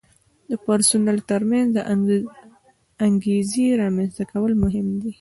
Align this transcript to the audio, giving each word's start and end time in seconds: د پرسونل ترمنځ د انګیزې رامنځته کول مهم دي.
د 0.49 0.51
پرسونل 0.65 1.17
ترمنځ 1.29 1.69
د 1.75 1.79
انګیزې 3.07 3.65
رامنځته 3.81 4.23
کول 4.31 4.53
مهم 4.63 4.87
دي. 5.01 5.09